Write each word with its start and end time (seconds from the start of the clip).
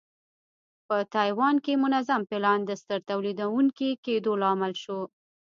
په 0.87 0.97
تایوان 1.13 1.55
کې 1.65 1.73
منظم 1.83 2.21
پلان 2.31 2.59
د 2.65 2.71
ستر 2.81 2.99
تولیدوونکي 3.09 3.89
کېدو 4.05 4.31
لامل 4.41 4.73
شو. 4.83 4.99